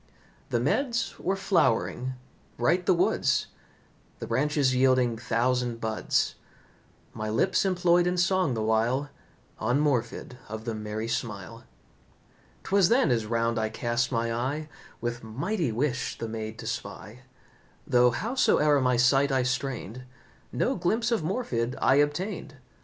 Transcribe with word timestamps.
The 0.49 0.59
meads 0.59 1.13
were 1.19 1.35
flowering, 1.35 2.13
bright 2.57 2.87
the 2.87 2.93
woods, 2.95 3.45
The 4.17 4.25
branches 4.25 4.73
yielding 4.73 5.15
thousand 5.15 5.79
buds. 5.79 6.33
My 7.13 7.29
lips 7.29 7.65
employed 7.65 8.07
in 8.07 8.17
song 8.17 8.55
the 8.55 8.63
while 8.63 9.11
On 9.59 9.79
Morfydd 9.79 10.39
of 10.49 10.65
the 10.65 10.73
merry 10.73 11.07
smile. 11.07 11.65
'Twas 12.63 12.89
then 12.89 13.11
as 13.11 13.27
round 13.27 13.59
I 13.59 13.69
cast 13.69 14.11
my 14.11 14.33
eye 14.33 14.69
With 15.01 15.23
mighty 15.23 15.71
wish 15.71 16.17
the 16.17 16.27
maid 16.27 16.57
to 16.57 16.65
spy; 16.65 17.19
Though, 17.85 18.09
howsoe'er 18.09 18.81
my 18.81 18.97
sight 18.97 19.31
I 19.31 19.43
strained, 19.43 20.05
No 20.51 20.73
glimpse 20.77 21.11
of 21.11 21.21
Morfydd 21.21 21.75
I 21.79 21.97
obtained. 21.97 22.55